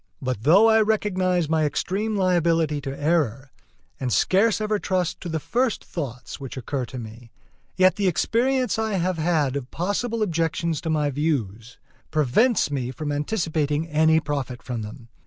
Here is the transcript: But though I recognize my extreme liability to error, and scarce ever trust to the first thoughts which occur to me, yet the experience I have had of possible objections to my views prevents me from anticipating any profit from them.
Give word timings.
But 0.19 0.41
though 0.41 0.67
I 0.67 0.81
recognize 0.81 1.47
my 1.47 1.63
extreme 1.63 2.15
liability 2.15 2.81
to 2.81 2.99
error, 2.99 3.51
and 3.99 4.11
scarce 4.11 4.59
ever 4.59 4.79
trust 4.79 5.21
to 5.21 5.29
the 5.29 5.39
first 5.39 5.85
thoughts 5.85 6.39
which 6.39 6.57
occur 6.57 6.85
to 6.87 6.97
me, 6.97 7.29
yet 7.75 7.97
the 7.97 8.07
experience 8.07 8.79
I 8.79 8.93
have 8.93 9.19
had 9.19 9.55
of 9.55 9.69
possible 9.69 10.23
objections 10.23 10.81
to 10.81 10.89
my 10.89 11.11
views 11.11 11.77
prevents 12.09 12.71
me 12.71 12.89
from 12.89 13.11
anticipating 13.11 13.87
any 13.89 14.19
profit 14.19 14.63
from 14.63 14.81
them. 14.81 15.09